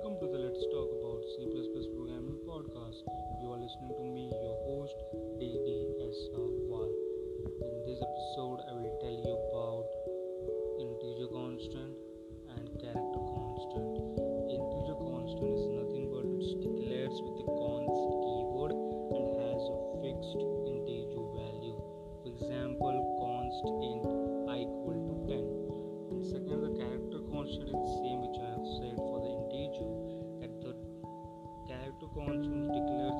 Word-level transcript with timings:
Welcome 0.00 0.16
to 0.24 0.32
the 0.32 0.40
Let's 0.40 0.64
Talk 0.72 0.88
About 0.96 1.20
C++ 1.36 1.44
Programming 1.92 2.40
podcast. 2.48 3.04
You 3.44 3.52
are 3.52 3.60
listening 3.60 3.92
to 4.00 4.04
me, 4.08 4.32
your 4.32 4.56
host 4.64 4.96
DDS 5.36 6.18
Wal. 6.72 6.88
In 6.88 7.84
this 7.84 8.00
episode, 8.00 8.64
I 8.64 8.80
will 8.80 8.96
tell 8.96 9.12
you 9.12 9.36
about 9.52 9.84
integer 10.80 11.28
constant 11.28 11.92
and 12.48 12.64
character 12.80 13.22
constant. 13.28 13.92
Integer 14.48 14.96
constant 15.04 15.52
is 15.52 15.68
nothing 15.68 16.08
but 16.08 16.24
it 16.32 16.48
declares 16.64 17.16
with 17.20 17.36
the 17.44 17.48
const 17.60 18.00
keyword 18.24 18.72
and 18.72 19.24
has 19.36 19.60
a 19.68 19.78
fixed 20.00 20.40
integer 20.64 21.28
value. 21.36 21.76
For 22.24 22.32
example, 22.40 22.96
const 23.20 23.64
int 23.84 24.08
i 24.48 24.64
equal 24.64 24.96
to 24.96 25.14
10. 25.28 25.44
And 26.08 26.24
second, 26.24 26.64
the 26.64 26.72
character 26.80 27.20
constant 27.28 27.68
is 27.68 27.89
also 32.30 32.54
declares 32.72 33.19